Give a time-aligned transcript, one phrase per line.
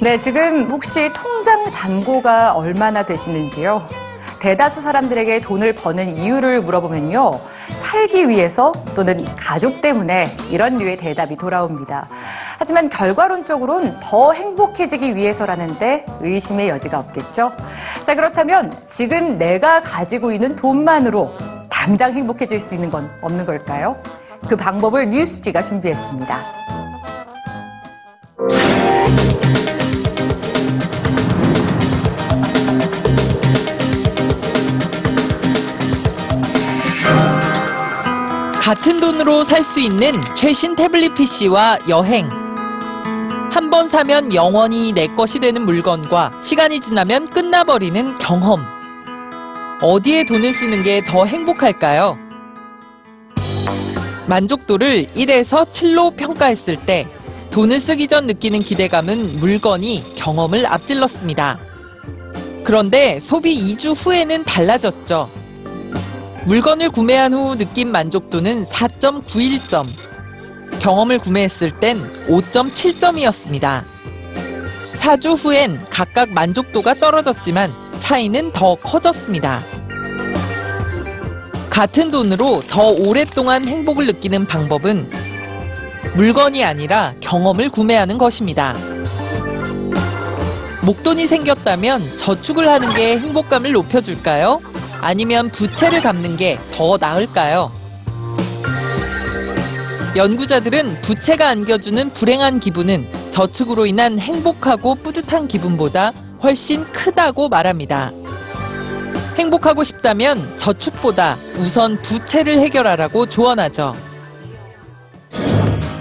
[0.00, 3.84] 네, 지금 혹시 통장 잔고가 얼마나 되시는지요?
[4.38, 7.32] 대다수 사람들에게 돈을 버는 이유를 물어보면요.
[7.74, 12.08] 살기 위해서 또는 가족 때문에 이런 류의 대답이 돌아옵니다.
[12.58, 17.50] 하지만 결과론적으로는 더 행복해지기 위해서라는데 의심의 여지가 없겠죠?
[18.04, 21.34] 자, 그렇다면 지금 내가 가지고 있는 돈만으로
[21.68, 23.96] 당장 행복해질 수 있는 건 없는 걸까요?
[24.48, 26.87] 그 방법을 뉴스지가 준비했습니다.
[38.68, 42.28] 같은 돈으로 살 수 있는 최신 태블릿 PC와 여행.
[43.50, 48.60] 한 번 사면 영원히 내 것이 되는 물건과 시간이 지나면 끝나버리는 경험.
[49.80, 52.18] 어디에 돈을 쓰는 게 더 행복할까요?
[54.26, 57.06] 만족도를 1에서 7로 평가했을 때
[57.50, 61.58] 돈을 쓰기 전 느끼는 기대감은 물건이 경험을 앞질렀습니다.
[62.64, 65.30] 그런데 소비 2주 후에는 달라졌죠.
[66.46, 69.86] 물건을 구매한 후 느낀 만족도는 4.91점,
[70.80, 73.84] 경험을 구매했을 땐 5.7점이었습니다.
[74.94, 79.60] 4주 후엔 각각 만족도가 떨어졌지만 차이는 더 커졌습니다.
[81.70, 85.10] 같은 돈으로 더 오랫동안 행복을 느끼는 방법은
[86.16, 88.74] 물건이 아니라 경험을 구매하는 것입니다.
[90.82, 94.60] 목돈이 생겼다면 저축을 하는 게 행복감을 높여줄까요?
[95.00, 97.72] 아니면 부채를 갚는 게 더 나을까요?
[100.16, 108.10] 연구자들은 부채가 안겨주는 불행한 기분은 저축으로 인한 행복하고 뿌듯한 기분보다 훨씬 크다고 말합니다.
[109.36, 113.94] 행복하고 싶다면 저축보다 우선 부채를 해결하라고 조언하죠.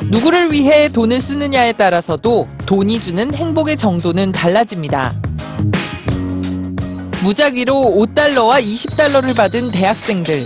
[0.09, 5.14] 누구를 위해 돈을 쓰느냐에 따라서도 돈이 주는 행복의 정도는 달라집니다.
[7.23, 10.45] 무작위로 5달러와 20달러를 받은 대학생들.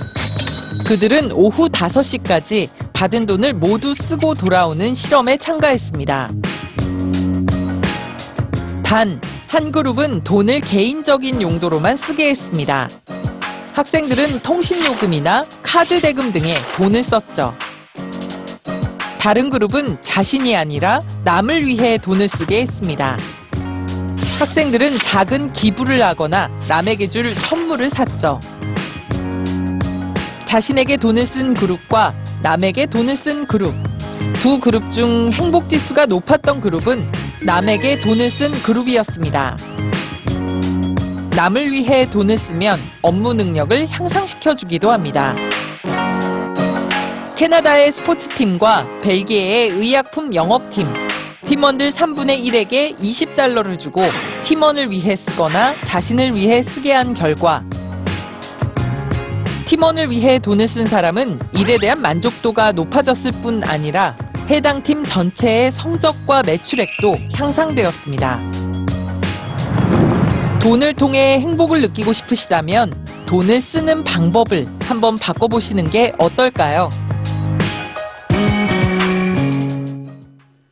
[0.85, 6.29] 그들은 오후 5시까지 받은 돈을 모두 쓰고 돌아오는 실험에 참가했습니다.
[8.83, 12.89] 단, 한 그룹은 돈을 개인적인 용도로만 쓰게 했습니다.
[13.73, 17.53] 학생들은 통신요금이나 카드 대금 등에 돈을 썼죠.
[19.19, 23.17] 다른 그룹은 자신이 아니라 남을 위해 돈을 쓰게 했습니다.
[24.39, 28.39] 학생들은 작은 기부를 하거나 남에게 줄 선물을 샀죠.
[30.45, 33.73] 자신에게 돈을 쓴 그룹과 남에게 돈을 쓴 그룹.
[34.41, 37.09] 두 그룹 중 행복 지수가 높았던 그룹은
[37.43, 39.57] 남에게 돈을 쓴 그룹이었습니다.
[41.35, 45.35] 남을 위해 돈을 쓰면 업무 능력을 향상시켜 주기도 합니다.
[47.38, 50.88] 캐나다의 스포츠팀과 벨기에의 의약품 영업팀,
[51.51, 54.01] 팀원들 3분의 1에게 20달러를 주고
[54.44, 57.62] 팀원을 위해 쓰거나 자신을 위해 쓰게 한 결과
[59.66, 64.16] 팀원을 위해 돈을 쓴 사람은 일에 대한 만족도가 높아졌을 뿐 아니라
[64.47, 68.39] 해당 팀 전체의 성적과 매출액도 향상되었습니다.
[70.62, 72.94] 돈을 통해 행복을 느끼고 싶으시다면
[73.25, 76.88] 돈을 쓰는 방법을 한번 바꿔보시는 게 어떨까요?